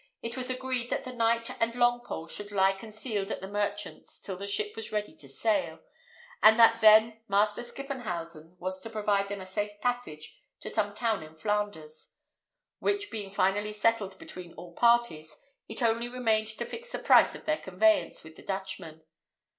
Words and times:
It 0.23 0.35
was 0.35 0.49
agreed 0.49 0.89
that 0.89 1.03
the 1.03 1.13
knight 1.13 1.47
and 1.61 1.73
Longpole 1.75 2.27
should 2.27 2.51
lie 2.51 2.71
concealed 2.73 3.29
at 3.29 3.39
the 3.39 3.47
merchant's 3.47 4.19
till 4.19 4.35
the 4.35 4.47
ship 4.47 4.75
was 4.75 4.91
ready 4.91 5.13
to 5.13 5.29
sail, 5.29 5.77
and 6.41 6.59
that 6.59 6.81
then 6.81 7.21
Master 7.27 7.61
Skippenhausen 7.61 8.57
was 8.57 8.81
to 8.81 8.89
provide 8.89 9.29
them 9.29 9.41
a 9.41 9.45
safe 9.45 9.79
passage 9.79 10.39
to 10.61 10.71
some 10.71 10.95
town 10.95 11.21
in 11.21 11.35
Flanders; 11.35 12.13
which 12.79 13.11
being 13.11 13.29
finally 13.29 13.73
settled 13.73 14.17
between 14.17 14.53
all 14.53 14.73
parties, 14.73 15.37
it 15.69 15.83
only 15.83 16.07
remained 16.09 16.47
to 16.47 16.65
fix 16.65 16.89
the 16.91 16.97
price 16.97 17.35
of 17.35 17.45
their 17.45 17.59
conveyance 17.59 18.23
with 18.23 18.35
the 18.35 18.41
Dutchman. 18.41 19.03